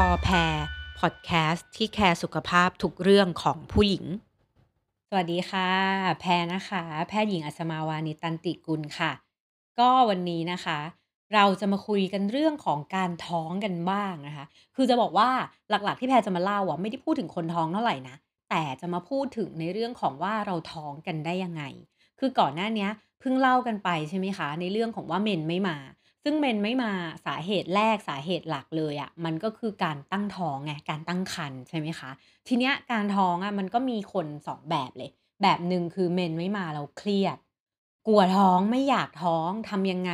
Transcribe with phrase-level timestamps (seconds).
[0.00, 0.54] พ.แพร
[0.98, 4.04] พอดแคสต์ที่แคร์สุขภาพทุกเรื่องของผู้หญิง
[5.08, 5.70] สวัสดีค่ะ
[6.20, 9.12] แพรนะคะ แพทย์หญิงอัศมาวานิตันติกุลค่ะ
[9.78, 10.78] ก็วันนี้นะคะ
[11.34, 14.44] เราจะมาคุยกันเรื่องของการท้องกันบ้างนะคะ
[14.76, 15.28] คือจะบอกว่า
[15.70, 18.16] หลักๆที่แพรจะมาเล่าอะไม่ได้พูดถึงคนท้องเท่าไหร่นะ
[18.50, 21.62] แต่จะมาพูดถึงในเรื่องของว่าเราท้องกันได้ยังไง
[22.18, 22.88] คือก่อนหน้านี้
[23.20, 25.76] เพิ่งเล่ากันไปใช่ไหมคะ ในเรื่องของว่าเมนส์ไม่มา
[26.24, 26.92] ซึ่งเมนไม่มา
[27.26, 32.10] สาเหตุแรกสาเหตุหลักเลยอะ่ะมันก็คือการตั้งท้องไงการตั้งครรภ์ใช่ไหมคะ
[32.48, 35.10] ทีเนี้ยการท้องอะ่ะมันก็มีคนสองแบบเลย
[35.42, 37.38] แบบหนึ่งคือเมนไม่มาเราเครียด
[38.06, 40.12] กลัวท้องไม่อยากท้องทำยังไง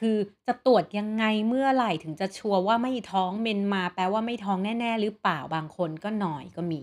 [0.00, 0.16] คือ
[0.46, 6.82] จะตรวจยังไงเมื่อไหร่ถึงจะชัวร์ว่าไม่ท้องเมนมาแปลว่าไม่ท้องแน่ๆ หรือเปล่าบางคนก็หน่อยก็มี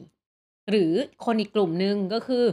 [0.69, 0.93] หรือ
[1.25, 2.45] คนอีกกลุ่มหนึ่งก็คือ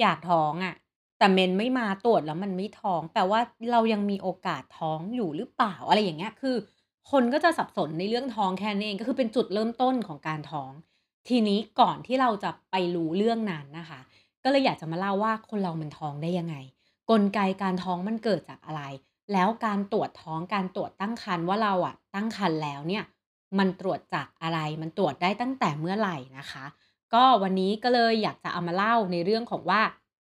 [0.00, 0.74] อยากท้องอะ
[1.20, 3.40] แต่เมนไม่มาตรวจแล้วมันไม่ท้องแปลว่า
[3.72, 6.56] เรายังมีโอกาสท้องอยู่หรือเปล่าอะไรอย่างเงี้ยคือ
[7.10, 10.70] คนก็จะสับสนในเรื่องท้องแค่นั้นเองก็คือเป็นจุดเริ่มต้นของการท้อง
[11.28, 14.00] ทีนี้ก่อนที่เราจะไปรู้เรื่องนั้นนะคะ
[14.44, 16.56] ก็เลยอยากจะมาเล่าว่าคนเรามันท้องได้ยังไง
[17.10, 18.82] กลไกการท้องมันเกิดจากอะไร
[19.32, 23.04] แล้วการตรวจท้องการตรวจตั้งครรภ์ว่าเราอะตั้งครรภ์แล้วเนี่ย
[23.58, 26.64] มันตรวจจากอะไรมันตรวจได้ตั้งแต่เมื่อไหร่นะคะ
[27.14, 29.80] ก็วันนี้ก็เลยอยากจะเอามาเล่าในเรื่องของว่า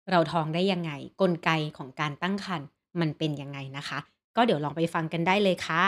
[0.10, 2.68] เราท้องได้ยังไง กลไกของการตั้งครรภ์
[3.00, 4.00] มันเป็นยังไงนะคะ
[4.36, 5.86] ก็เดี๋ยวลองไปฟังกันได้เลยค่ะ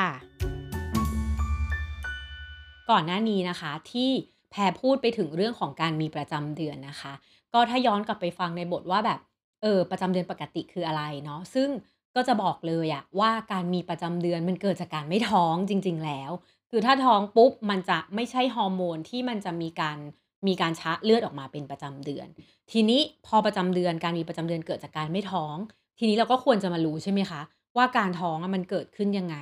[2.90, 4.10] ก่อนหน้านี้นะคะที่
[4.52, 7.14] แพรพูดไปถึงเรื่องของการมีประจำเดือนนะคะ
[7.54, 9.20] ก็ถ้าย้อนกลับไปฟังในบทว่าแบบ
[9.62, 11.70] เออประจำเดือนปกติคืออะไรเนาะซึ่ง
[12.16, 16.32] ก็จะบอกเลยอะว่าการมีประจำเดือนมันเกิดจากการไม่ท้องจริง ๆ แล้ว
[16.72, 19.98] คือถ้าท้องปุ๊บมันจะไม่ใช่ฮอร์โมนที่มันจะมีการ
[20.48, 22.28] มีการชะเลือดออกมาเป็นประจำเดือน
[22.72, 25.56] ทีนี้พอประจำเดือนการมีประจำเดือนเกิดจากการไม่ท้อง
[26.00, 27.42] ทีนี้เราก็ควรจะมารู้ใช่ไหมคะ
[27.78, 29.38] ว่าการท้องมันเกิดขึ้นยังไง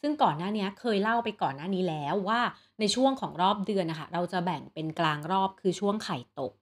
[0.00, 2.40] ซึ่งก่อนหน้านี้เคยเล่าไปก่อนหน้านี้แล้วว่า
[2.80, 6.52] ในช่วงของรอบเดือนนะคะเราจะแบ่งเป็นกลางรอบคือช่วงไข่ตก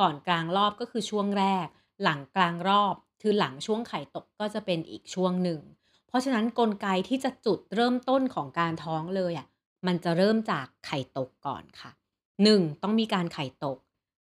[0.00, 1.66] ก่อนกลางรอบก็คือช่วงแรก
[2.02, 5.60] หลังกลางรอบคือหลังช่วงไข่ตกก็จะเป็นอีกช่วงหนึ่ง
[6.08, 9.46] เพราะฉะนั้นนกลไกที่จะจุดเริ่มต้นของการท้องเลยอะ่ะ
[9.86, 11.90] มันจะเริ่มจากไข่ตกก่อนค่ะ
[12.50, 12.82] 1.
[12.82, 13.78] ต้องมีการไข่ตก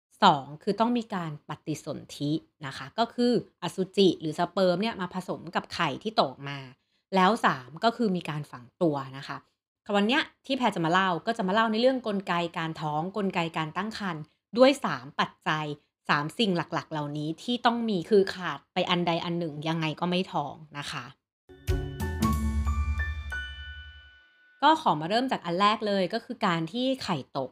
[0.09, 0.63] 2.
[0.63, 2.31] คือต้องมีการปฏิสนธิ
[2.65, 6.59] นะคะ ก็คืออสุจิหรือสเปิร์มเนี่ยมาผสมกับไข่ที่ตกมา
[7.15, 9.37] แล้ว 3 ก็คือมีการฝังตัวนะคะ
[9.95, 14.23] วันนี้ที่แพรจะมาเล่าก็จะมาเล่าในเรื่องกลไกการท้องกลไกการตั้งครรภ์
[14.57, 15.65] ด้วย 3 ปัจจัย
[16.01, 21.05] 3 สิ่งหลักๆ เหล่านี้ที่ต้องมีคือขาดไปอันใดอันหนึ่งยังไงก็ไม่ท้องนะคะ
[24.63, 27.49] ก็ขอมาเริ่มจากอันแรกเลยก็คือการที่ไข่ตก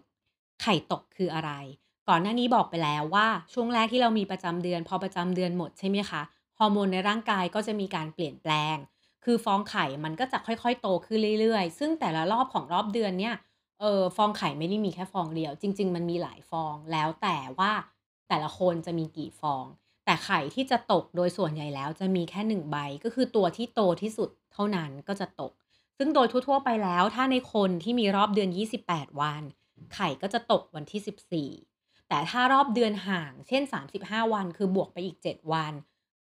[0.62, 1.52] ไข่ตกคืออะไร
[2.10, 6.22] ก่อนหน้านี้บอกไปแล้วว่าช่วงแรกที่เรามีประจำเดือน พอประจำเดือนหมดใช่ไหมคะ
[6.60, 8.76] ฮอร์โมนในร่างกายก็จะมีการเปลี่ยนแปลง
[9.26, 13.36] คือฟองไข่มันก็จะค่อยๆ โตขึ้นเรื่อยๆ ซึ่งแต่ละรอบของรอบเดือนเนี่ย
[13.80, 17.72] เออฟองไข่ไม่ได้มีแค่ฟองเดียว จริง ๆ มันมีหลายฟองแล้วแต่ว่า
[18.30, 19.66] แต่ละคนจะมีกี่ฟอง
[20.06, 25.52] แต่ไข่ที่จะตกโดยส่วนใหญ่แล้วจะมีแค่หนึ่งใบก็คือตัวที่โตที่สุดเท่านั้นก็จะตก
[25.98, 29.44] ซึ่งโดยทั่วๆไปแล้วถ้าในคนที่มีรอบเดือน 28 วัน
[29.96, 33.62] ไข่ก็จะตกวันที่ 14 แต่ถ้ารอบเดือนห่าง เช่น
[33.98, 35.74] 35 วัน คือบวกไปอีก 7 วัน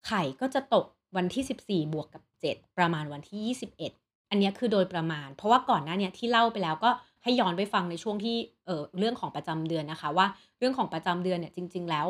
[0.08, 1.44] ไข่ก็จะตกวันที่
[1.88, 3.56] 14 บวกกับ 7 ประมาณวันที่
[3.88, 6.90] 21 อันนี้คือโดยประมาณ เพราะว่าก่อนหน้านี้ที่เล่าไปแล้วก็
[7.24, 10.28] ให้ย้อนไปฟังในช่วงที่เออเรื่องของประจำเดือนนะคะ ว่า
[10.60, 12.08] เรื่องของประจำเดือนเนี่ยจริง ๆ แล้ว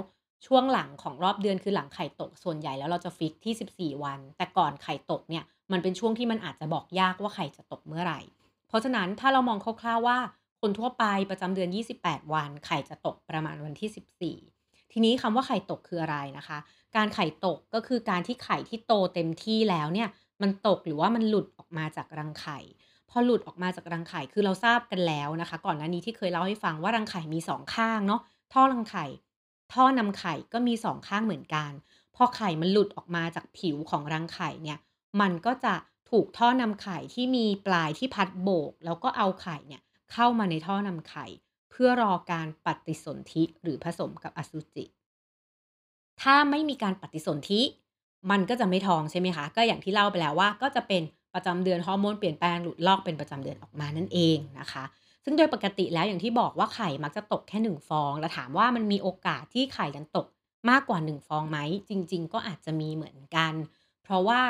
[0.47, 8.21] ช่วงหลังของรอบเดือนคือหลังไข่ตกส่วนใหญ่แล้วเราจะฟิกที่ 14 วัน แต่ก่อนไข่ตกเนี่ยมันเป็นช่วงที่มันอาจจะบอกยากว่าไข่จะตกเมื่อไหร่
[8.67, 10.17] เพราะฉะนั้นถ้าเรามองคร่าวๆว่า
[10.65, 11.69] คนทั่วไปประจำเดือน
[12.01, 16.57] 28 วัน ไข่จะตกประมาณวันที่ 14 ทีนี้คำว่าไข่ตกคืออะไรนะคะ
[16.95, 20.09] การไข่ตกก็คือการที่ไข่ที่โตเต็มที่แล้วเนี่ย
[20.41, 22.59] มันตกหรือว่ามันหลุดออกมาจากรังไข่
[23.09, 28.21] พอหลุดออกมาจากรังไข่คือเราทราบกันแล้วนะคะ ก่อนหน้านี้ที่เคยเล่าให้ฟังว่ารังไข่มี 2 ข้างเนาะ
[28.53, 29.05] ท่อรังไข่
[29.73, 31.71] ท่อนำไข่ก็มี 2 ข้างเหมือนกัน
[32.15, 34.77] พอไข่มันหลุดออกมาจากผิวของรังไข่เนี่ย
[35.21, 35.73] มันก็จะ
[36.11, 39.81] ถูกท่อนำไข่ที่มีปลายที่พัดโบก แล้วก็เอาไข่เนี่ย
[40.11, 41.25] เข้ามาในท่อนำไข่
[41.71, 44.85] เพื่อรอการปฏิสนธิหรือผสมกับอสุจิ
[46.21, 47.61] ถ้าไม่มีการปฏิสนธิ
[48.31, 51.01] มันก็จะไม่ท้องใช่ไหมคะ ก็อย่างที่เล่าไปแล้วว่า ก็จะเป็น
[51.33, 54.83] ประจำเดือนฮอร์โมนเปลี่ยนแปลงหลุดลอกเป็นประจำเดือนออกมานั่นเองนะคะ
[55.23, 60.27] ซึ่งโดยปกติแล้วอย่างที่บอกว่าไข่มักจะตกแค่หนึ่งฟอง แล้วถามว่ามันมีโอกาสที่ไข่จะตก
[60.69, 61.57] มากกว่าหนึ่งฟองไหม
[61.89, 63.53] จริง ๆ ก็อาจจะมีเหมือนกัน
[64.03, 64.41] เพราะว่า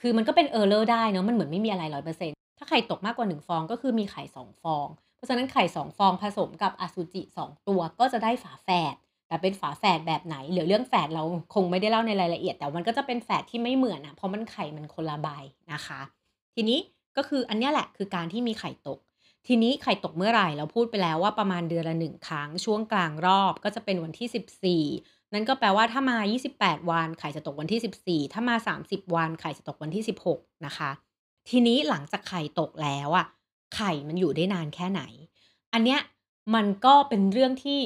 [0.00, 4.86] คือมันก็เป็น error ได้เนาะมันเหมือนไม่มีอะไรร้อยเปอร์เซ็นต์ ถ้าไข่ตกมากกว่า 1 ฟองก็คือมีไข่ 2 ฟอง
[5.16, 8.94] เพราะฉะนั้นไข่ 2 ฟองผสมกับอสุจิ 2 ตัวก็จะได้ฝาแฝด
[9.28, 11.22] แต่เป็นฝาแฝดแบบไหนเหลือเรื่องแฝดเรา
[11.54, 15.28] คงไม่ได้เล่าในรายละเอียด แต่มันก็จะเป็นแฝดที่ไม่เหมือนอะเพราะมันไข่มันคนละใบ
[15.72, 16.00] นะคะ
[16.54, 16.78] ทีนี้
[17.16, 18.98] ก็คืออันนี้แหละคือการที่มีไข่ตก
[19.46, 24.28] ทีนี้ไข่ตกเมื่อไหร่เราพูดไปแล้วว่าประมาณเดือนละ1ครั้งช่วงกลางรอบก็จะเป็นวันที่
[24.80, 30.90] 14นั่นก็แปลว่าถ้ามา 28 วัน ไข่จะตกวันที่ 14 ถ้ามา 30 วัน ไข่จะตกวันที่ 16 นะคะ
[31.48, 33.26] ทีนี้หลังจากไข่ตกแล้วอะ
[33.74, 35.02] ไข่มันอยู่ได้นานแค่ไหน
[35.72, 36.00] อันเนี้ย
[36.54, 37.80] มันก็เป็นเรื่องที่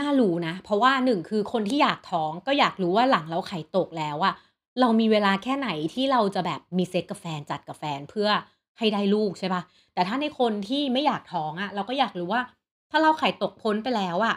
[0.00, 4.34] น่ารู้นะ เพราะว่าหนึ่งคือคนที่อยากท้องก็อยากรู้ว่าหลังเราไข่ตกแล้วอะ
[4.80, 8.28] เรามีเวลาแค่ไหนที่เราจะแบบมีเซ็กกับแฟนจัดกับแฟนเพื่อ
[8.78, 9.62] ให้ได้ลูกใช่ปะ
[9.94, 12.42] แต่ถ้าในคนที่ไม่อยากท้องอะเราก็อยากรู้ว่า
[12.90, 14.36] ถ้าเราไข่ตกพ้นไปแล้วอะ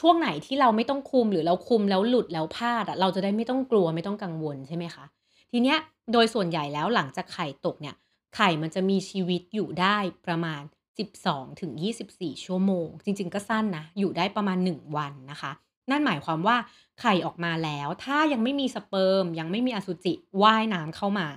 [0.00, 5.04] ช่วงไหนที่เราไม่ต้องคุมหรือเราคุมแล้วหลุดแล้วพลาดอะเราจะได้ไม่ต้องกลัวไม่ต้องกังวลใช่ไหมคะ
[5.50, 5.78] ทีเนี้ย
[6.12, 7.96] โดยส่วนใหญ่แล้วหลังจากไข่ตกเนี่ย
[8.36, 9.96] ไข่มันจะมีชีวิตอยู่ได้
[10.26, 10.62] ประมาณ
[11.10, 11.72] 12ถึง
[12.08, 15.52] 24 ชั่วโมง จริง ๆ ก็สั้นนะ อยู่ได้ประมาณ 1 วันนะคะ
[15.90, 16.56] นั่นหมายความว่า
[17.00, 21.28] ไข่ออกมาแล้ว ถ้ายังไม่มีสเปิร์ม ยังไม่มีอสุจิว่ายน้ำเข้ามา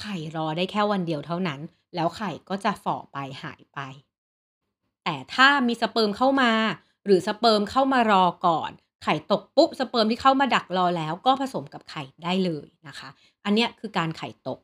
[0.00, 1.60] ไข่รอได้แค่วันเดียวเท่านั้น
[1.94, 3.78] แล้วไข่ก็จะฝ่อไปหายไป
[5.04, 6.52] แต่ถ้ามีสเปิร์มเข้ามา
[7.04, 8.70] หรือสเปิร์มเข้ามารอก่อน
[9.04, 13.08] ไข่ตกปุ๊บสเปิร์มที่เข้ามาดักรอแล้วก็ผสมกับไข่ได้เลยนะคะ
[13.44, 14.58] อันเนี้ยคือการไข่ตก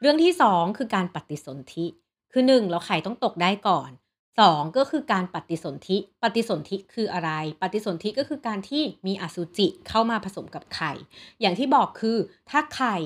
[0.00, 1.86] เรื่องที่ 2 คือการปฏิสนธิ
[2.32, 3.90] คือ 1 เราไข่ต้องตกได้ก่อน
[4.32, 7.30] 2 ก็คือการปฏิสนธิ ปฏิสนธิคืออะไร
[7.62, 10.92] ปฏิสนธิก็คือการที่มีอสุจิเข้ามาผสมกับไข่
[11.40, 12.16] อย่างที่บอกคือ
[12.50, 12.96] ถ้าไข่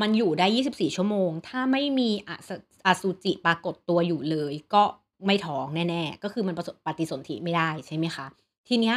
[0.00, 2.10] มันอยู่ได้ 24 ชั่วโมง ถ้าไม่มี
[2.86, 4.82] อสุจิปรากฏตัวอยู่เลย ก็
[5.26, 8.26] ไม่ท้องแน่ ๆ ก็คือมันประสบปฏิสนธิไม่ได้ใช่ไหมคะ
[8.68, 8.96] ทีเนี้ย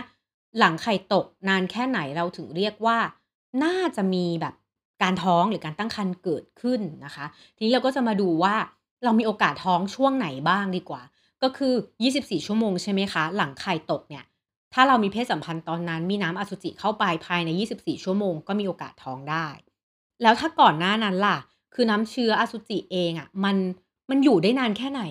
[0.60, 2.98] หลังไข่ตกนานแค่ไหนเราถึงเรียกว่า
[3.64, 4.54] น่าจะมีแบบ
[5.02, 7.26] การท้องหรือการตั้งครรภ์เกิดขึ้นนะคะ
[7.56, 8.56] ทีนี้เราก็จะมาดูว่า
[9.04, 11.02] เรามีโอกาสท้องช่วงไหนบ้างดีกว่า
[11.44, 14.26] ก็คือ 24 ชั่วโมงใช่ไหมคะ หลังไข่ตกเนี่ย
[14.74, 19.48] ถ้าเรามีเพศสัมพันธ์ตอนนั้น มีน้ำอสุจิเข้าไปภายใน 24 ชั่วโมง ก็มีโอกาสท้องได้
[20.22, 21.38] แล้วถ้าก่อนหน้านั้นล่ะ
[21.74, 23.58] คือน้ำเชื้ออสุจิเองอะ่ะ มัน
[24.10, 25.04] มันอยู่ได้นานแค่ไหน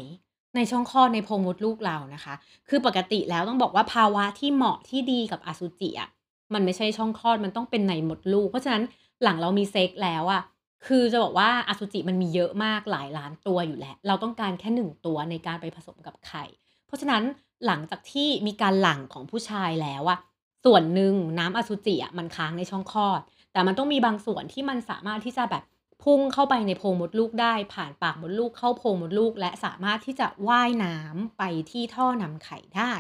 [0.56, 2.35] ในช่องคลอดในโพรงมดลูกเรานะคะ
[2.69, 6.08] คือปกติแล้วต้องบอกว่าภาวะที่เหมาะที่ดีกับอสุจิอะ
[6.55, 8.82] มันไม่ใช่ช่องคลอดมันต้องเป็นในมดลูก เพราะฉะนั้น
[9.23, 10.43] หลังเรามีเซ็กแล้วอะ
[10.87, 16.44] คือจะบอกว่าอสุจิมันมีเยอะมากหลายล้านตัวอยู่แล้ว เราต้องการแค่หนึ่งตัวในการไปผสมกับไข่
[16.87, 17.23] เพราะฉะนั้น
[17.67, 20.19] หลังจากที่มีการหลั่งของผู้ชายแล้วอะ
[20.64, 23.20] ส่วนหนึ่งน้ำอสุจิอะมันค้างในช่องคลอด
[23.52, 25.62] แต่มันต้องมีบางส่วนที่มันสามารถที่จะแบบ
[26.02, 32.93] พุ่งเข้าไปในโพรงมดลูกได้ ผ่านปากมดลูกเข้าโพรงมดลูก และสามารถที่จะว่ายน้ำไปที่ท่อนำไข่ได้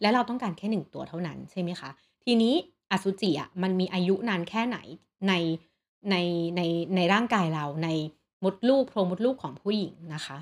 [0.00, 1.90] และเราต้องการแค่หนึ่งตัวเท่านั้นใช่ไหมคะ
[2.24, 2.54] ทีนี้
[2.90, 4.78] อสุจิอะมันมีอายุนานแค่ไหน
[5.28, 5.32] ใน
[6.10, 6.16] ใน
[6.56, 6.60] ใน
[6.96, 7.88] ในร่างกายเราใน
[8.44, 10.38] มดลูกโพรงมดลูกของผู้หญิงนะคะ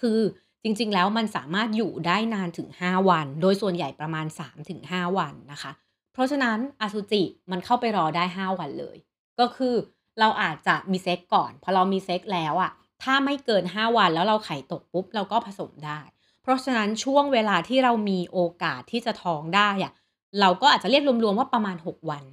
[0.00, 0.20] คือ
[0.62, 4.26] จริงๆแล้วมันสามารถอยู่ได้นานถึง 5 วัน โดยส่วนใหญ่ประมาณ
[4.72, 5.72] 3-5 วันนะคะ
[6.12, 8.96] เพราะฉะนั้นอสุจิมันเข้าไปรอได้ 5 วันเลย
[9.40, 9.74] ก็คือ
[10.20, 12.72] เราอาจจะมีเซ็กก่อน พอเรามีเซ็กแล้วอะ
[13.02, 16.00] ถ้าไม่เกิน 5 วันแล้วเราไข่ตกปุ๊บ เราก็ผสมได้
[16.42, 19.92] เพราะฉะนั้นช่วงเวลาที่เรามีโอกาสที่จะท้องได้อะ
[20.40, 22.24] เราก็อาจจะเรียกรวมๆว่าประมาณ 6 วัน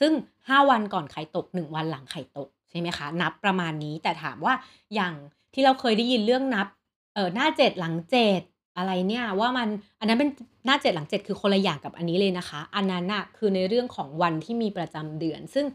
[0.00, 4.54] ซึ่ง 5 วันก่อนไข่ตก 1 วันหลังไข่ตกใช่ไหมคะ นับประมาณนี้แต่ถามว่า
[4.94, 5.14] อย่าง
[5.54, 6.66] ที่เราเคยได้ยินเรื่องนับ
[7.14, 8.40] เออหน้าเจ็ดหลังเจ็ด
[8.76, 9.68] อะไรเนี่ยว่ามัน
[10.00, 10.30] อันนั้นเป็น
[10.66, 15.66] หน้าเจ็ดหลังเจ็ดคือคนละอย่างกับอันนี้เลยนะคะ อันนั้นน่ะคือในเรื่องของวันที่มีประจำเดือน ซึ่ง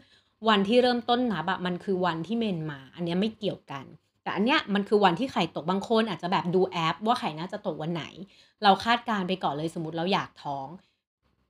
[0.48, 3.84] วันที่เริ่มต้นนับอะมันคือวันที่เมนมา อันเนี้ยไม่เกี่ยวกัน
[4.22, 8.04] แต่อันเนี้ยมันคือวันที่ไข่ตกบางคนอาจจะแบบดูแอป ว่าไข่น่าจะตกวันไหน
[8.62, 10.66] เราคาดการณ์ไปก่อนเลยสมมติเราอยากท้อง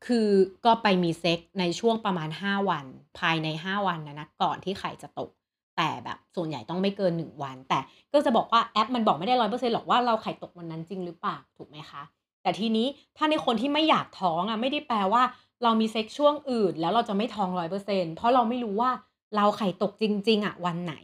[0.06, 0.28] คือ
[0.64, 2.86] ก็ไปมีเซ็กในช่วงประมาณ 5 วัน
[3.18, 5.30] ภายใน 5 วันนะนะก่อนที่ไข่จะตก
[5.76, 7.78] แต่แบบส่วนใหญ่ต้องไม่เกิน 1 วัน แต่
[8.12, 12.02] ก็จะบอกว่าแอปมันบอกไม่ได้ร้อยเปอร์เซ็นต์หรอกว่าเราไข่ตกวันนั้นจริงหรือเปล่าถูกไหมคะ
[12.42, 15.22] แต่ทีนี้ถ้าในคนที่ไม่อยากท้องอะไม่ได้แปลว่า
[15.62, 18.90] เรามีเซ็กช่วงอื่น แล้วเราจะไม่ท้องร้อยเปอร์เซ็นต์เพราะเราไม่รู้ว่า
[19.36, 20.94] เราไข่ตกจริง ๆอะวันไหน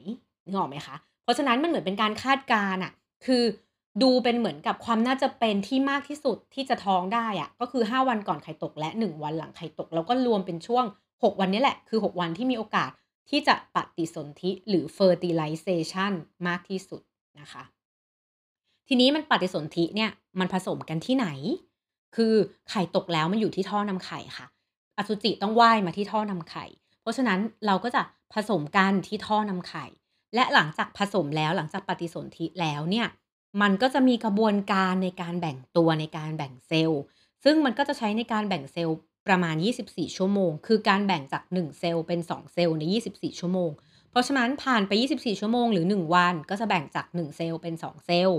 [0.44, 2.92] นึกออกไหมคะ เพราะฉะนั้นมันเหมือนเป็นการคาดการณ์อะ
[3.26, 3.44] คือ
[4.02, 10.84] ดูเป็นเหมือนกับความน่าจะเป็นที่มากที่สุดที่จะท้องได้อะก็คือ 5 วันก่อนไข่ตกและ 1 วันหลังไข่ตก แล้วก็รวมเป็นช่วง
[11.24, 12.90] 6 วันนี้แหละ คือ 6 วันที่มีโอกาส
[13.30, 16.12] ที่จะปฏิสนธิหรือ fertilization
[16.46, 17.02] มากที่สุด
[17.40, 17.62] นะคะ
[18.88, 21.28] ทีนี้มันปฏิสนธิเนี่ยมันผสมกันที่ไหน
[22.16, 22.34] คือ
[22.70, 24.46] ไข่ตกแล้วมันอยู่ที่ท่อนำไข่ค่ะ
[24.98, 26.64] อสุจิต้องว่ายมาที่ท่อนำไข่
[27.00, 28.02] เพราะฉะนั้นเราก็จะ
[28.34, 29.86] ผสมกันที่ท่อนำไข่
[30.34, 33.06] และหลังจากผสมแล้วหลังจากปฏิสนธิแล้วเนี่ย
[33.62, 37.02] มันก็จะมีกระบวนการในการแบ่งตัวในการแบ่งเซลล์
[37.44, 43.70] ซึ่งมันก็จะใช้ในการแบ่งเซลล์ประมาณ 24 ชั่วโมง คือการแบ่งจาก 1 เซลล์เป็น 2 เซลล์ใน 24 ชั่วโมง
[44.10, 48.38] เพราะฉะนั้นผ่านไป 24 ชั่วโมงหรือ 1 วันก็จะแบ่งจาก 1 เซลล์เป็น 2 เซลล์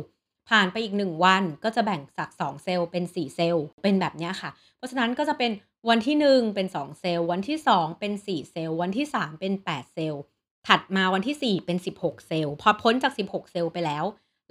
[0.50, 5.52] ผ่านไปอีก 1 วันก็จะแบ่งจาก 2 เซลล์เป็น 4 เซลล์ เป็นแบบนี้ค่ะ เพราะฉะนั้นก็จะเป็น
[5.90, 10.22] วันที่ 1 เป็น 2 เซลล์ วันที่ 2 เป็น 4 เซลล์ วันที่ 3 เป็น 8 เซลล์
[10.68, 14.06] ถัดมาวันที่ 4 เป็น 16 เซลล์ พอพ้นจาก 16 เซลล์ไปแล้ว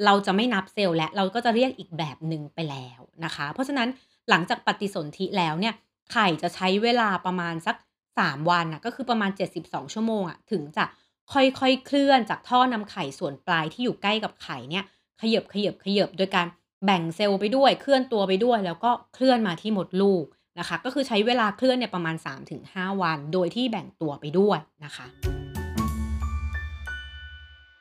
[0.05, 3.89] เราจะไม่นับเซลล์แล้วเราก็จะเรียกอีกแบบหนึ่งไปแล้วนะคะ เพราะฉะนั้น
[4.31, 5.75] หลังจากปฏิสนธิแล้วเนี่ย
[6.13, 7.77] ไข่จะใช้เวลาประมาณสัก
[8.13, 9.31] 3 วันนะก็คือประมาณ
[9.63, 10.85] 72 ชั่วโมงอะถึงจะ
[11.33, 14.85] ค่อยๆเคลื่อนจากท่อนำไข่ส่วนปลายที่อยู่ใกล้กับไข่เนี่ย
[15.19, 16.47] เขยิบๆๆโดยการ
[16.85, 20.25] แบ่งเซลล์ไปด้วยเคลื่อนตัวไปด้วย แล้วก็เคลื่อนมาที่มดลูก
[20.59, 22.17] นะคะ ก็คือใช้เวลาเคลื่อนเนี่ยประมาณ
[22.59, 25.07] 3-5 วัน โดยที่แบ่งตัวไปด้วยนะคะ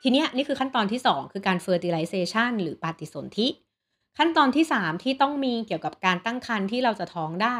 [0.01, 3.47] ทีเนี้ยนี่คือขั้นตอนที่ 2 คือการ fertilization หรือปฏิสนธิ
[4.17, 7.57] ขั้นตอนที่ 3 ที่ต้องมีเกี่ยวกับการตั้งครรภ์ที่เราจะท้องได้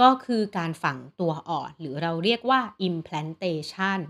[0.00, 4.00] ก็คือการฝังตัวอ่อน หรือเราเรียกว่า implantation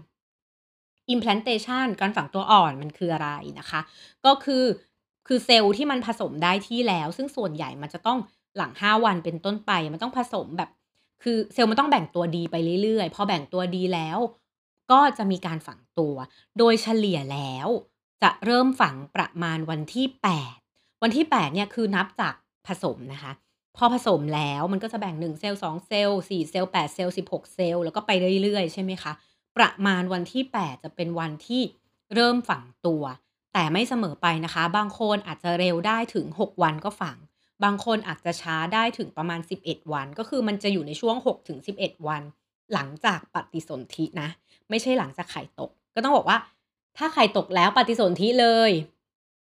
[1.14, 3.80] implantation การฝังตัวอ่อนมันคืออะไรนะคะ
[4.26, 4.64] ก็คือ
[5.26, 8.18] คือเซลล์ที่มันผสมได้ที่แล้ว ซึ่งส่วนใหญ่มันจะต้อง
[8.56, 10.70] หลัง5วันเป็นต้นไป มันต้องผสมแบบ
[11.22, 14.18] คือเซลล์มันต้องแบ่งตัวดีไปเรื่อยๆ พอแบ่งตัวดีแล้ว
[14.92, 16.14] ก็จะมีการฝังตัว
[16.58, 17.68] โดยเฉลี่ยแล้ว
[18.22, 20.06] จะเริ่มฝังประมาณวันที่
[20.54, 22.34] 8 วันที่ 8 เนี่ยคือนับจาก
[22.66, 23.32] ผสมนะคะ
[23.76, 28.10] พอผสมแล้วมันก็จะแบ่ง 1 เซลล์2เซลล์4เซลล์8เซลล์16 เซลล์แล้วก็ไป
[28.42, 29.12] เรื่อยๆ ใช่ไหมคะ
[29.56, 31.62] ประมาณวันที่ 8 จะเป็นวันที่
[32.14, 33.02] เริ่มฝังตัว
[33.52, 37.16] แต่ไม่เสมอไปนะคะ บางคนอาจจะเร็วได้ถึง 6 วันก็ฝัง
[37.64, 41.16] บางคนอาจจะช้าได้ถึงประมาณ 11 วัน ก็คือมันจะอยู่ในช่วง
[41.62, 42.22] 6-11 วัน
[42.72, 44.28] หลังจากปฏิสนธินะ
[44.70, 46.38] ไม่ใช่หลังจากไข่ตก ก็ต้องบอกว่า
[46.96, 48.72] ถ้าไข่ตกแล้วปฏิสนธิเลย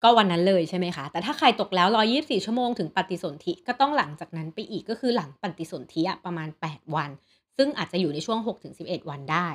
[0.03, 7.09] ก็วันนั้นเลยใช่ไหมคะ แต่ถ้าไข่ตกแล้ว124 ชั่วโมงถึงปฏิสนธิก็ต้องหลังจากนั้นไปอีกก็คือหลังปฏิสนธิประมาณ 8 วัน
[7.57, 8.39] ซึ่งอาจจะอยู่ในช่วง
[8.75, 9.47] 6-11 วันได้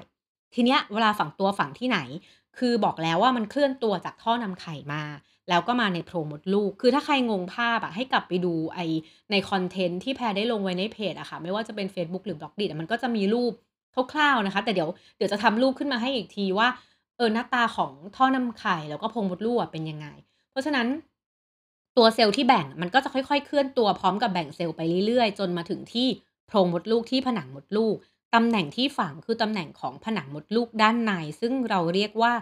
[0.55, 1.99] ทีเนี้ยเวลาฝังตัวฝังที่ไหน
[2.59, 5.03] คือบอกแล้วว่ามันเคลื่อนตัวจากท่อนำไข่มา
[5.49, 8.79] แล้วก็มาในโพรงมดลูก คือถ้าใครงงภาพอะให้กลับไปดูไอ
[9.31, 13.53] ในคอนเทนต์ที่แพรได้ลงไว้ในเพจอะค่ะ ไม่ว่าจะเป็นเฟซบุ๊กหรือ Blogdit อะมันก็จะมีรูป
[14.13, 16.69] คร่าวๆนะคะ แต่เดี๋ยวเดี๋ยวจะทำรูปขึ้นมาให้อีกทีว่า
[17.17, 20.07] เออหน้าตาของท่อนำไข่แล้วก็โพรงมดลูกเป็นยังไง
[20.51, 20.87] เพราะฉะนั้น
[21.97, 26.09] ตัวเซลล์ที่แบ่งมันก็จะค่อยๆ เคลื่อนตัวพร้อมกับแบ่งเซลล์ไปเรื่อยๆ จนมาถึงที่
[26.47, 27.97] โพรงมดลูกที่ผนังมดลูก
[28.35, 32.33] ตำแหน่งที่ฝังคือตำแหน่งของผนังมดลูกด้านใน ซึ่งเราเรียกว่า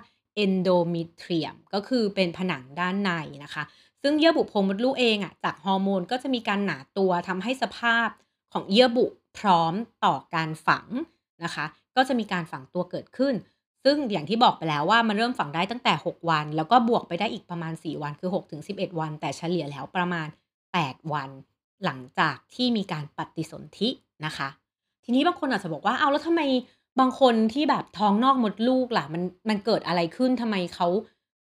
[0.44, 3.10] endometrium ก็คือเป็นผนังด้านใน
[3.44, 3.64] นะคะ
[4.02, 8.08] ซึ่งเยื่อบุโพรงมดลูกเองอะจากฮอร์โมนก็จะมีการหนาตัวทำให้สภาพ
[8.52, 9.06] ของเยื่อบุ
[9.38, 10.86] พร้อมต่อการฝัง
[11.44, 11.64] นะคะ
[11.96, 13.34] ก็จะมีการฝังตัวเกิดขึ้น
[13.84, 18.30] ซึ่งอย่างที่บอกไปแล้วว่ามันเริ่มฝังได้ตั้งแต่ 6 วัน แล้วก็บวกไปได้อีกประมาณ 4 วันคือ
[18.64, 20.28] 6-11 วัน แต่เฉลี่ยแล้วประมาณ
[20.70, 21.30] 8 วัน
[21.84, 23.88] หลังจากที่มีการปฏิสนธิ
[24.26, 24.48] นะคะ
[25.04, 26.42] ทีนี้บางคนอาจจะบอกว่าเอาแล้วทำไม
[27.00, 30.88] บางคนที่แบบท้องนอกมดลูกล่ะ มันมันเกิดอะไรขึ้นทำไมเขา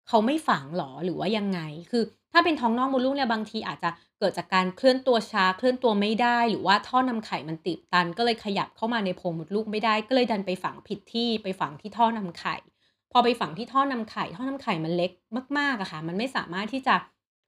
[0.08, 1.60] เขาไม่ฝังหรอหรือว่ายังไง
[1.92, 3.90] คือถ้าเป็นท้องนอกมดลูกเนี่ยบางทีอาจจะ
[4.20, 12.56] เกิดจากการเคลื่อนตัวช้าเคลื่อนตัวไม่ได้ หรือว่าท่อนำไข่มันติดตัน ก็เลยขยับเข้ามาในโพรงมดลูกไม่ได้ ก็เลยดันไปฝังผิดที่ไปฝังที่ท่อนำไข่
[13.12, 15.12] พอไปฝังที่ท่อนำไข่ ท่อนำไข่มันเล็ก
[15.58, 16.96] มากๆอะค่ะ มันไม่สามารถที่จะ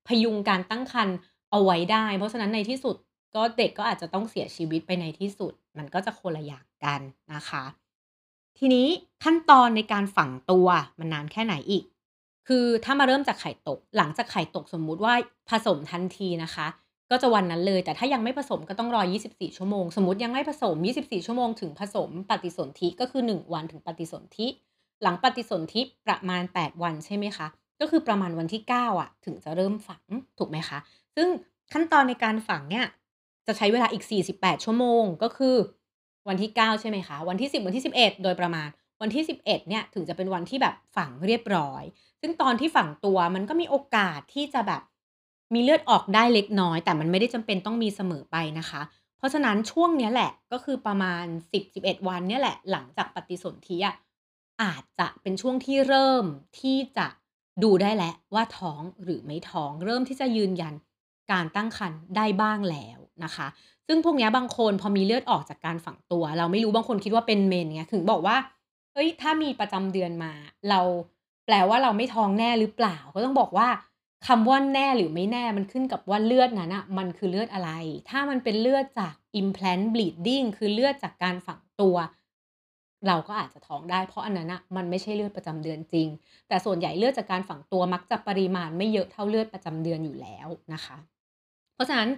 [0.07, 1.15] พยุงการตั้งครรภ์
[1.51, 2.95] เอาไว้ได้ เพราะฉะนั้นในที่สุด
[3.35, 7.01] ก็เด็กก็อาจจะต้องเสียชีวิตไปในที่สุด มันก็จะคนละอย่างกัน
[7.33, 7.63] นะคะ
[8.57, 8.87] ทีนี้
[9.23, 10.67] ขั้นตอนในการฝังตัว
[10.99, 11.83] มันนานแค่ไหนอีก
[12.47, 15.13] คือถ้ามาเริ่มจากไข่ตก หลังจากไข่ตกสมมุติว่า
[15.49, 16.67] ผสมทันทีนะคะ
[17.09, 24.47] ก็จะวันนั้นเลย แต่ถ้ายังไม่ผสมก็ต้องรอ 24 ชั่วโมง สมมติยังไม่ผสม 24 ชั่วโมงถึงผสมปฏิสนธิก็คือ 1 วันถึงปฏิสนธิ
[25.01, 27.47] หลังปฏิสนธิประมาณ 8 วันใช่ไหมคะ
[27.79, 30.03] ก็คือประมาณวันที่ 9 อะ ถึงจะเริ่มฝัง
[30.37, 30.77] ถูกไหมคะ
[31.15, 31.27] ซึ่ง
[31.73, 32.85] ขั้นตอนในการฝังเนี่ย
[33.47, 35.55] จะใช้เวลาอีก 48 ชั่วโมง ก็คือ
[36.27, 38.69] วันที่ 9 ใช่ไหมคะ วันที่ 10 วันที่ 11 โดยประมาณ
[39.01, 41.83] วันที่ 11 เนี่ยถึงจะเป็นวันที่แบบฝังเรียบร้อย
[42.21, 44.81] ซึ่งตอนที่ฝังตัวมันก็มีโอกาสที่จะแบบ
[45.53, 48.81] มีเลือดออกได้เล็กน้อย แต่มันไม่ได้จำเป็นต้องมีเสมอไปนะคะ
[49.17, 51.25] เพราะฉะนั้นช่วงนี้แหละก็คือประมาณ
[51.65, 53.95] 10-11 วันเนี่ยแหละ หลังจากปฏิสนธิอะ
[54.61, 56.25] อาจจะเป็นช่วงที่เริ่ม
[56.59, 57.07] ที่จะ
[57.63, 60.73] ดูได้แล้วว่าท้องหรือไม่ท้อง เริ่มที่จะยืนยัน
[61.31, 63.47] การตั้งครรภ์ได้บ้างแล้ว นะคะ
[63.87, 68.37] ซึ่งพวกนี้บางคนพอมีเลือดออกจากการฝังตัว เราไม่รู้บางคนคิดว่าเป็นเมนไงถึงบอกว่า
[68.93, 70.31] เฮ้ยถ้ามีประจำเดือนมา
[70.69, 70.81] เรา
[71.45, 73.67] แปลว่าเราไม่ท้องแน่หรือเปล่า ก็ต้องบอกว่า
[74.27, 77.71] คำว่าแน่หรือไม่แน่มันขึ้นกับว่าเลือดนั้นน่ะมันคือเลือดอะไร
[78.09, 81.95] ถ้ามันเป็นเลือดจาก implant bleeding คือเลือดจากการฝังตัว
[83.07, 86.07] เราก็อาจจะท้องได้ เพราะอันนั้นน่ะมันไม่ใช่เลือดประจำเดือนจริง
[86.47, 90.97] แต่ส่วนใหญ่เลือดจากการฝังตัวมักจะปริมาณไม่เยอะเท่าเลือดประจำเดือนอยู่แล้วนะคะ
[91.75, 92.09] เพราะฉะนั้น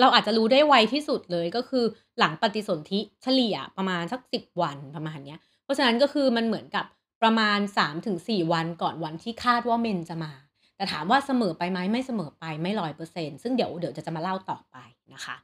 [0.00, 1.84] เราอาจจะรู้ได้ไวที่สุดเลยก็คือ
[2.18, 6.84] หลังปฏิสนธิเฉลี่ยประมาณสัก10วันประมาณเนี้ย เพราะฉะนั้นก็คือมันเหมือนกับ
[7.22, 7.58] ประมาณ
[8.06, 10.32] 3-4 วันก่อนวันที่คาดว่าเมนจะมา
[10.76, 12.72] แต่ถามว่าเสมอไปไหมไม่เสมอไปไม่
[13.08, 14.76] 100%ซึ่งเดี๋ยวเดี๋ยวจะจะมาเล่าต่อไป
[15.14, 15.36] นะคะ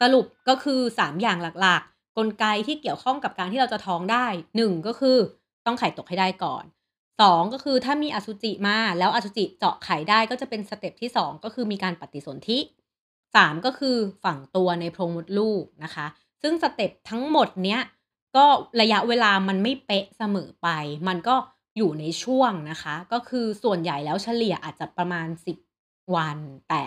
[0.00, 4.26] สรุปก็คือ 3 อย่างหลักๆ กลไกที่เกี่ยวข้องกับการที่เราจะท้องได้
[4.58, 5.18] 1 ก็คือ
[5.66, 6.64] ต้องไข่ตกให้ได้ก่อน
[7.22, 12.58] 2ก็คือถ้ามีอสุจิมาแล้วอสุจิเจาะไข่ได้ก็จะเป็นสเต็ปที่2ก็คือมีการปฏิสนธิ
[13.34, 16.06] 3ก็คือฝังตัวในโพรงมดลูกนะคะ
[16.42, 17.80] ซึ่งสเต็ปทั้งหมดเนี้ย
[18.36, 18.44] ก็
[18.80, 20.68] ระยะเวลามันไม่เป๊ะเสมอไป
[21.08, 21.36] มันก็
[21.76, 25.58] อยู่ในช่วงนะคะ ก็คือส่วนใหญ่แล้วเฉลี่ยอาจจะประมาณ 10
[26.16, 26.82] วัน แต่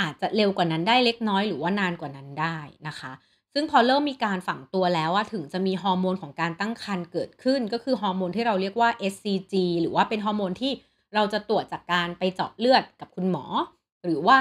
[0.00, 2.56] อาจจะเร็วกว่านั้นได้เล็กน้อยหรือว่านานกว่านั้นได้
[2.88, 3.12] นะคะ
[3.54, 10.72] ซึ่งพอเริ่มมีการฝังตัวแล้วอะถึงจะมีฮอร์โมนของการตั้งครรภ์เกิดขึ้น ก็คือฮอร์โมนที่เราเรียกว่า HCG หรือว่าเป็นฮอร์โมนที่
[11.14, 13.44] เราจะตรวจจากการไปเจาะเลือดกับคุณหมอ
[14.04, 14.38] หรือว่า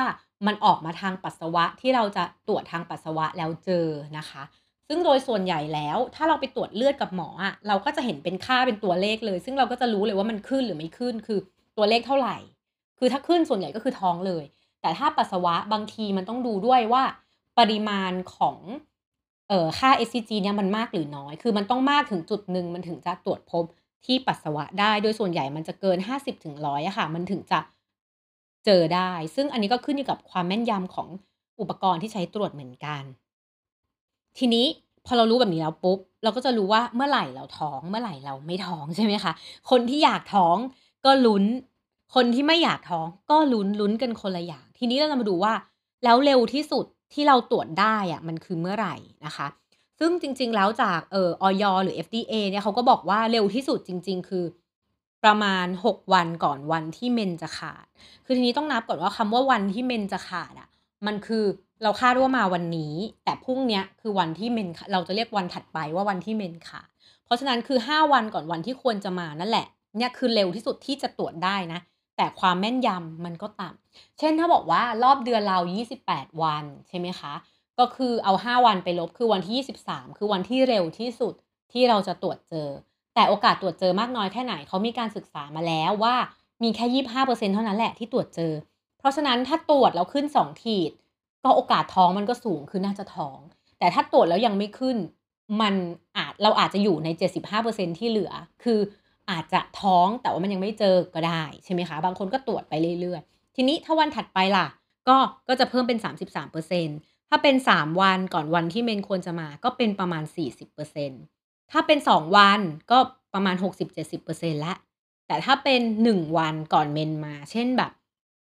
[0.47, 3.87] มันออกมาทางปัสสาวะที่เราจะตรวจทางปัสสาวะแล้วเจอ
[4.17, 4.43] นะคะ
[4.87, 11.39] ซึ่งโดยส่วนใหญ่แล้ว ถ้าเราไปตรวจเลือดกับหมออะเราก็จะเห็นเป็นค่าเป็นตัวเลขเลย ซึ่งเราก็จะรู้เลยว่ามันขึ้นหรือไม่ขึ้นคือ
[11.77, 12.37] ตัวเลขเท่าไหร่
[12.99, 14.43] คือถ้าขึ้นส่วนใหญ่ก็คือท้องเลย
[14.81, 17.03] แต่ถ้าปัสสาวะบางทีมันต้องดูด้วยว่า
[17.59, 18.57] ปริมาณของ
[19.51, 23.65] เอ่อค่า SCG เนี่ยมันมากหรือน้อย คือมันต้องมากถึงจุดหนึ่งมันถึงจะตรวจพบ
[24.05, 27.59] ที่ปัสสาวะได้ โดยส่วนใหญ่มันจะเกิน 50ถึง100อะค่ะ มันถึงจะ
[28.65, 31.07] เจอได้ ซึ่งอันนี้ก็ขึ้นอยู่กับความแม่นยำของ
[31.59, 33.03] อุปกรณ์ที่ใช้ตรวจเหมือนกัน
[34.37, 34.65] ทีนี้
[35.05, 39.33] พอเรารู้แบบนี้แล้วปุ๊บ เราก็จะรู้ว่าเมื่อไหร่เราท้อง เมื่อไหร่เราไม่ท้องใช่ไหมคะ
[39.69, 40.57] คนที่อยากท้อง
[41.05, 41.43] ก็ลุ้น
[42.15, 45.53] คนที่ไม่อยากท้องก็ลุ้นลุ้นกันคนละอย่าง ทีนี้เราจะมาดูว่า
[46.03, 49.47] แล้วเร็วที่สุด ที่เราตรวจได้อะมันคือเมื่อไหร่นะคะ
[49.99, 54.45] ซึ่งจริง ๆ แล้วจากเอ่ออยหรือ FDA เนี่ยเขาก็บอกว่าเร็วที่สุดจริง ๆ คือ
[55.23, 57.85] ประมาณ 6 วันก่อนวันที่เมนจะขาด
[58.25, 60.69] คือทีนี้ต้องนับก่อนว่าคำว่าวันที่เมนจะขาดอะ
[61.07, 61.45] มันคือ
[61.83, 66.87] เราคาดว่ามาวันนี้ แต่พรุ่งเนี้ยคือวันที่เมนเราจะเรียกวันถัดไปว่าวันที่เมนขาด
[67.25, 71.79] เพราะฉะนั้นคือ 5 วันก่อนวันที่ควรจะมานั่นแหละ เนี่ยคือเร็วที่สุดที่จะตรวจได้นะ
[72.17, 75.57] แต่ความแม่นยำมันก็ต่ำเช่นถ้าบอกว่ารอบเดือนเรา
[75.97, 77.33] 28 วันใช่ไหมคะ
[77.79, 81.33] ก็คือเอา 5 วันไปลบคือวันที่ 23 คือวันที่เร็วที่สุด
[81.71, 82.67] ที่เราจะตรวจเจอ
[83.15, 86.15] แต่โอกาสตรวจเจอมากน้อยแค่ไหนเขามีการศึกษามาแล้วว่า
[86.63, 88.53] มีแค่ 25%เท่านั้นแหละที่ตรวจเจอ
[88.99, 90.91] เพราะฉะนั้นถ้าตรวจแล้วขึ้น 2 ขีด
[91.43, 93.37] ก็โอกาสท้องมันก็สูงคือน่าจะท้อง
[93.79, 94.97] แต่ถ้าตรวจแล้วยังไม่ขึ้น
[95.61, 95.73] มัน
[96.17, 97.07] อาจเราอาจจะอยู่ใน
[97.53, 98.31] 75%ที่เหลือ
[98.63, 98.79] คือ
[99.31, 104.67] อาจจะท้องแต่ว่ามันยังไม่เจอก็ได้ใช่ไหมคะ บางคนก็ตรวจไปเรื่อยๆ ทีนี้ถ้าวันถัดไปล่ะ
[105.07, 105.17] ก็
[105.47, 105.97] ก็จะเพิ่มเป็น
[106.63, 110.23] 33%ถ้าเป็น 3 วันก่อนวันที่เมนควรจะมาก็เป็นประมาณ
[110.97, 112.59] 40%ถ้าเป็น 2 วัน
[112.91, 112.97] ก็
[113.33, 113.55] ประมาณ
[114.09, 114.77] 60-70%ล้ว
[115.27, 117.91] แต่ถ้าเป็น 1 วันก่อนเมนมา เช่นแบบ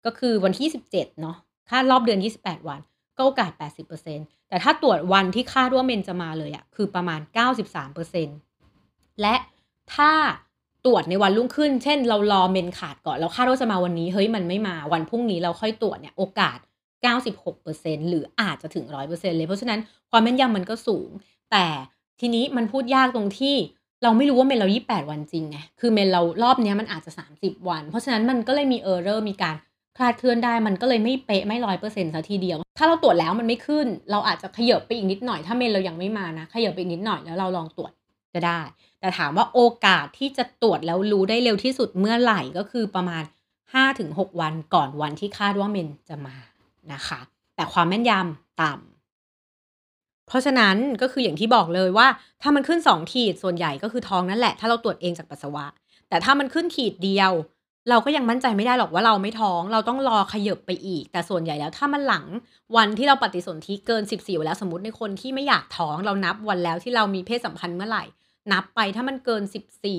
[0.05, 1.37] ก็คือวันที่27เนาะ
[1.69, 2.79] ค่ารอบเดือน 28 วัน
[3.17, 3.51] ก็โอกาส
[4.01, 7.19] 80%แต่ถ้าตรวจวันที่คาดว่าเมนจะมาเลยอะคือประมาณ
[8.41, 9.35] 93%และ
[9.95, 10.11] ถ้า
[10.85, 16.57] ตรวจในวันรุ่งขึ้น เช่น เรารอเมนขาดก่อนเราคาดว่าจะมาวันนี้เฮ้ยมันไม่มาวันพรุ่งนี้เราค่อยตรวจเนี่ยโอกาส
[17.33, 19.79] 96%หรืออาจจะถึง 100%เลยเพราะฉะนั้น
[20.11, 21.09] ความแม่นยำมันก็สูง
[21.51, 21.65] แต่
[22.19, 23.55] ทีนี้มันพูดยากตรงที่
[24.03, 29.55] เราไม่รู้ว่าเมนส์เรา 28 วันจริงไง คือเมนส์เรารอบเนี้ยมันอาจจะ 30 วัน เพราะฉะนั้นมันก็เลยมี error มีการ
[29.97, 37.91] คลาดเคลื่อนได้ มันก็เลยไม่เป๊ะไม่ร้อยเปอร์เซ็นต์ซะทีเดียว ถ้าเราตรวจแล้วมันไม่ขึ้น เราอาจจะขยับไปอีกนิดหน่อย ถ้าเมนส์เรายังไม่มานะ ขยับไปอีกนิดหน่อยแล้วเราลองตรวจ
[38.35, 38.61] ก็ได้
[38.99, 43.23] แต่ถามว่าโอกาสที่จะตรวจแล้วรู้ได้เร็วที่สุดเมื่อไหร่ก็คือประมาณ
[43.81, 46.35] 5-6 วันก่อนวันที่คาดว่าเมนส์จะมา
[46.93, 47.19] นะคะ
[47.55, 52.07] แต่ความแม่นยำต่ำเพราะฉะนั้นก็คืออย่างที่บอกเลยว่า
[52.41, 55.65] ถ้ามันขึ้น 2 ขีดส่วนใหญ่ก็คือท้องนั่นแหละ ถ้าเราตรวจเองจากปัสสาวะ
[56.09, 57.33] แต่ถ้ามันขึ้นขีดเดียว
[57.89, 62.25] เราก็ยังมั่นใจไม่ได้หรอกว่าเราไม่ท้อง เราต้องรอขยบไปอีก แต่ส่วนใหญ่แล้วถ้ามันหลัง
[62.75, 68.03] วันที่เราปฏิสนธิเกิน 14วันแล้วสมมติในคนที่ไม่อยากท้องเรานับวันแล้วที่เรามีเพศสัมพันธ์เมื่อไหร่
[68.51, 69.43] นับไปถ้ามันเกิน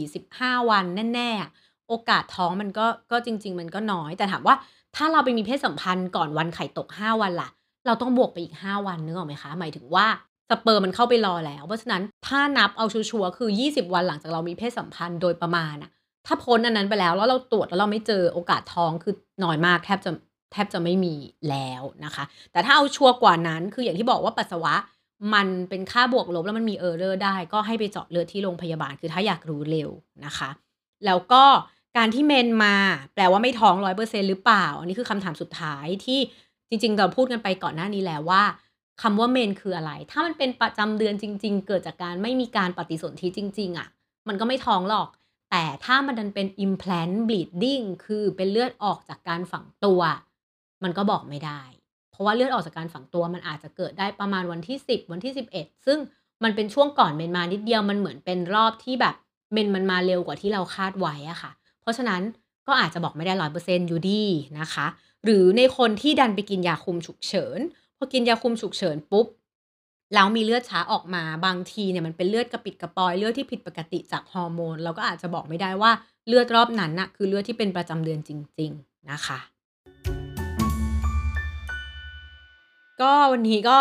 [0.06, 4.54] 14-15 วันแน่ๆ โอกาสท้องมันก็ก็จริง ๆ มันก็น้อย แต่ถามว่า
[4.96, 7.50] ถ้าเราไปมีเพศสัมพันธ์ก่อนวันไข่ตก 5 วันล่ะ
[7.86, 10.06] เราต้องบวกไปอีก 5 วันนึกออกไหมคะ หมายถึงว่า
[10.50, 15.90] สเปิร์มมันเข้าไปรอแล้ว เพราะฉะนั้นถ้านับเอาชัวร์คือ 20 วันหลังจากเรามีเพศสัมพันธ์โดยประมาณอะ
[16.26, 20.10] ถ้าพ้นอันนั้นไปแล้วแล้วเราตรวจแล้วเราไม่เจอโอกาสท้องคือน้อยมากแทบจะ
[20.52, 21.14] แทบจะไม่มี
[21.50, 24.74] แล้วนะคะ แต่ถ้าเอาชัวร์กว่านั้นคืออย่างที่บอกว่าปัสสาวะ
[25.34, 29.90] มันเป็นค่าบวกลบแล้วมันมี error ได้ ก็ให้ไปเจาะเลือดที่โรงพยาบาล คือถ้าอยากรู้เร็ว
[30.24, 30.50] นะคะ
[31.06, 31.44] แล้วก็
[31.96, 32.74] การที่เมนมา
[33.14, 36.20] แปลว่าไม่ท้องร้อยเปอร์เซ็นหรือเปล่า อันนี้คือคำถามสุดท้ายที่
[36.68, 38.42] จริง ๆ เราพูดกันไปก่อนหน้านี้แล้วว่า
[39.02, 43.88] คำว่าเมนคืออะไร ถ้ามันเป็นประจำเดือนจริง ๆ เกิดจากการไม่มีการปฏิสนธิจริง ๆอะ่ะ
[44.28, 45.08] มันก็ไม่ท้องหรอก
[45.50, 50.00] แต่ถ้ามันดันเป็น implant bleeding คือเป็นเลือดออกจากการฝังตัว
[50.82, 51.62] มันก็บอกไม่ได้
[52.16, 55.98] เพราะว่าเลือดออกจากการฝังตัวมันอาจจะเกิดได้ประมาณวันที่ 10 วันที่ 11 ซึ่ง
[56.44, 59.14] มันเป็นช่วงก่อนเมนมานิดเดียวมันเหมือนเป็นรอบที่แบบ
[59.52, 62.22] เมนมันมาเร็วกว่าที่เราคาดไว้อะค่ะ เพราะฉะนั้น
[62.66, 64.22] ก็อาจจะบอกไม่ได้ร้อยเปอร์เซ็นต์อยู่ดี
[64.60, 64.86] นะคะ
[65.24, 67.58] หรือในคนที่ดันไปกินยาคุมฉุกเฉิน
[67.96, 69.26] พอกินยาคุมฉุกเฉินปุ๊บ
[70.14, 75.92] แล้วมีเลือดช้าออกมาบางทีเนี่ยมันเป็นเลือดกระปิดกระปอยเลือดที่ผิดปกติจากฮอร์โมนเราก็อาจจะบอกไม่ได้ว่า
[76.26, 79.38] เลือดรอบนั้นน่ะคือเลือดที่เป็นประจำเดือนจริง ๆ นะคะ
[83.00, 83.76] ก็วันนี้ก็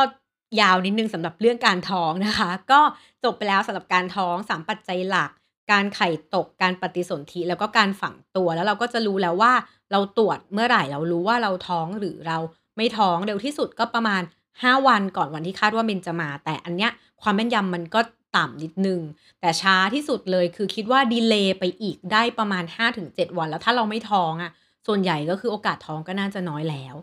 [0.61, 2.81] ยาวนิดนึงสำหรับเรื่องการท้องนะคะ ก็
[3.23, 5.31] จบไปแล้วสำหรับการท้องสามปัจจัยหลัก
[5.71, 9.53] การไข่ตกการปฏิสนธิแล้วก็การฝังตัวแล้วเราก็จะรู้แล้วว่า
[9.91, 12.37] เราตรวจเมื่อไหร่เรารู้ว่าเราท้องหรือเรา
[12.77, 14.21] ไม่ท้องเร็วที่สุดก็ประมาณ
[14.53, 17.99] 5 วันก่อนวันที่คาดว่าเมนจะมา แต่อันเนี้ยความแม่นยำมันก็
[18.35, 18.99] ต่ำนิดนึง
[19.41, 22.63] แต่ช้าที่สุดเลยคือคิดว่าดีเลย์ไปอีกได้ประมาณ
[23.01, 24.51] 5-7 วัน แล้วถ้าเราไม่ท้องอะ่ะ
[24.87, 26.95] ส่วนใหญ่ก็คือโอกาสท้องก็น่าจะน้อยแล้ว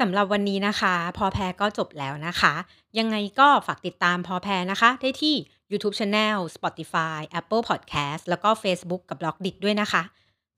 [0.00, 2.54] สำหรับวันนี้นะคะ พอแพรก็จบแล้วนะคะ
[2.98, 5.34] ยังไงก็ฝากติดตามพอแพรนะคะ ได้ที่
[5.70, 10.02] YouTube Channel Spotify Apple Podcast แล้วก็ Facebook กับ b ล็อกดิด้วยนะคะ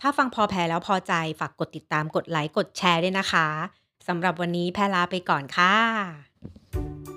[0.01, 3.47] ถ้าฟังพอแพรแล้วพอใจฝากกดติดตามกดไลค์กดแชร์ด้วยนะคะ
[4.09, 7.13] สำหรับวันนี้แพรลาไปก่อนค่ะ